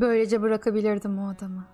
Böylece 0.00 0.42
bırakabilirdim 0.42 1.18
o 1.18 1.28
adamı. 1.28 1.64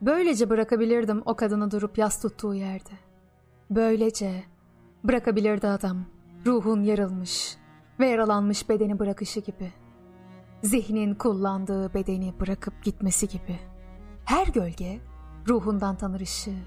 Böylece 0.00 0.50
bırakabilirdim 0.50 1.22
o 1.24 1.36
kadını 1.36 1.70
durup 1.70 1.98
yas 1.98 2.22
tuttuğu 2.22 2.54
yerde. 2.54 2.90
Böylece 3.70 4.44
bırakabilirdi 5.04 5.68
adam 5.68 6.04
ruhun 6.46 6.82
yarılmış 6.82 7.56
ve 8.00 8.08
yaralanmış 8.08 8.68
bedeni 8.68 8.98
bırakışı 8.98 9.40
gibi. 9.40 9.72
Zihnin 10.62 11.14
kullandığı 11.14 11.94
bedeni 11.94 12.34
bırakıp 12.40 12.84
gitmesi 12.84 13.28
gibi. 13.28 13.58
Her 14.24 14.46
gölge 14.46 15.00
ruhundan 15.48 15.96
tanır 15.96 16.20
ışığı. 16.20 16.62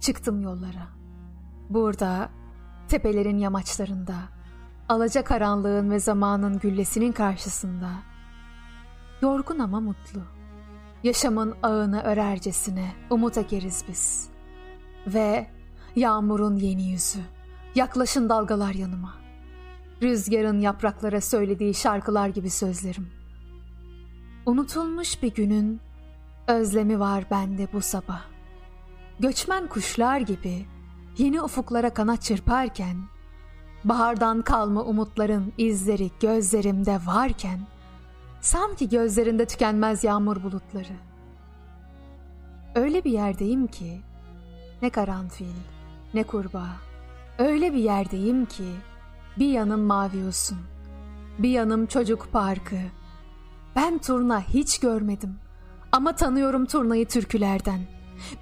Çıktım 0.00 0.40
yollara. 0.40 0.88
Burada, 1.70 2.28
tepelerin 2.88 3.38
yamaçlarında, 3.38 4.14
alaca 4.88 5.24
karanlığın 5.24 5.90
ve 5.90 6.00
zamanın 6.00 6.58
güllesinin 6.58 7.12
karşısında, 7.12 7.90
yorgun 9.22 9.58
ama 9.58 9.80
mutlu, 9.80 10.20
yaşamın 11.02 11.54
ağını 11.62 12.02
örercesine 12.02 12.92
umut 13.10 13.38
ekeriz 13.38 13.84
biz. 13.88 14.28
Ve 15.06 15.46
yağmurun 15.96 16.56
yeni 16.56 16.90
yüzü, 16.90 17.20
yaklaşın 17.74 18.28
dalgalar 18.28 18.74
yanıma. 18.74 19.14
Rüzgarın 20.02 20.60
yapraklara 20.60 21.20
söylediği 21.20 21.74
şarkılar 21.74 22.28
gibi 22.28 22.50
sözlerim. 22.50 23.08
Unutulmuş 24.46 25.22
bir 25.22 25.34
günün 25.34 25.80
özlemi 26.48 27.00
var 27.00 27.24
bende 27.30 27.68
bu 27.72 27.80
sabah. 27.80 28.22
Göçmen 29.20 29.66
kuşlar 29.66 30.20
gibi 30.20 30.66
yeni 31.18 31.42
ufuklara 31.42 31.94
kanat 31.94 32.22
çırparken, 32.22 32.96
bahardan 33.84 34.42
kalma 34.42 34.82
umutların 34.82 35.52
izleri 35.58 36.10
gözlerimde 36.20 36.98
varken, 37.06 37.60
sanki 38.44 38.88
gözlerinde 38.88 39.46
tükenmez 39.46 40.04
yağmur 40.04 40.42
bulutları. 40.42 40.92
Öyle 42.74 43.04
bir 43.04 43.10
yerdeyim 43.10 43.66
ki, 43.66 44.00
ne 44.82 44.90
karanfil, 44.90 45.54
ne 46.14 46.22
kurbağa, 46.22 46.76
öyle 47.38 47.72
bir 47.72 47.78
yerdeyim 47.78 48.46
ki, 48.46 48.68
bir 49.38 49.48
yanım 49.48 49.80
mavi 49.80 50.24
olsun, 50.26 50.58
bir 51.38 51.48
yanım 51.48 51.86
çocuk 51.86 52.28
parkı. 52.32 52.76
Ben 53.76 53.98
turna 53.98 54.40
hiç 54.40 54.78
görmedim 54.78 55.38
ama 55.92 56.16
tanıyorum 56.16 56.66
turnayı 56.66 57.08
türkülerden. 57.08 57.80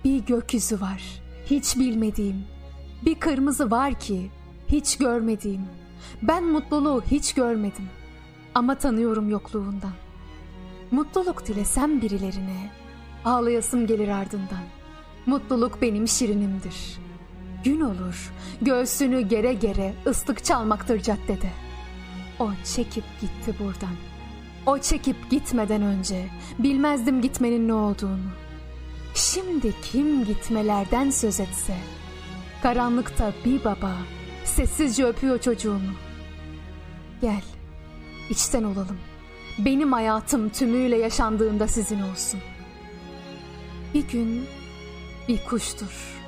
Bir 0.05 0.27
gökyüzü 0.27 0.80
var, 0.80 1.23
hiç 1.47 1.77
bilmediğim. 1.78 2.45
Bir 3.05 3.14
kırmızı 3.14 3.70
var 3.70 3.95
ki 4.00 4.30
hiç 4.69 4.98
görmediğim. 4.98 5.67
Ben 6.23 6.45
mutluluğu 6.45 7.03
hiç 7.11 7.34
görmedim 7.34 7.89
ama 8.55 8.75
tanıyorum 8.75 9.31
yokluğundan. 9.31 9.92
Mutluluk 10.91 11.47
dilesem 11.47 12.03
birilerine, 12.03 12.70
ağlayasım 13.25 13.86
gelir 13.86 14.08
ardından. 14.08 14.64
Mutluluk 15.27 15.83
benim 15.83 16.08
şirinimdir. 16.08 16.98
Gün 17.64 17.80
olur, 17.80 18.33
göğsünü 18.62 19.20
gere 19.20 19.53
gere 19.53 19.95
ıslık 20.06 20.45
çalmaktır 20.45 21.00
caddede. 21.00 21.50
O 22.39 22.50
çekip 22.64 23.05
gitti 23.20 23.55
buradan. 23.61 23.97
O 24.67 24.78
çekip 24.78 25.30
gitmeden 25.30 25.83
önce 25.83 26.27
bilmezdim 26.58 27.20
gitmenin 27.23 27.69
ne 27.69 27.75
olduğunu. 27.75 28.30
Şimdi 29.14 29.75
kim 29.83 30.25
gitmelerden 30.25 31.11
söz 31.11 31.41
etse, 31.41 31.77
karanlıkta 32.62 33.33
bir 33.45 33.64
baba 33.64 33.92
sessizce 34.45 35.05
öpüyor 35.05 35.39
çocuğunu. 35.41 35.92
Gel, 37.20 37.42
içten 38.31 38.62
olalım. 38.65 38.98
Benim 39.59 39.92
hayatım 39.92 40.48
tümüyle 40.48 40.98
yaşandığında 40.98 41.69
sizin 41.69 42.01
olsun. 42.01 42.41
Bir 43.95 44.08
gün 44.08 44.46
bir 45.29 45.45
kuştur. 45.45 46.20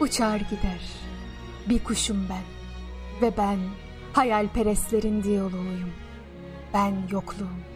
Uçar 0.00 0.36
gider. 0.36 0.80
Bir 1.68 1.84
kuşum 1.84 2.26
ben. 2.30 2.42
Ve 3.22 3.36
ben 3.36 3.58
hayalperestlerin 4.12 5.22
diyaloğuyum. 5.22 5.92
Ben 6.74 6.94
yokluğum. 7.10 7.73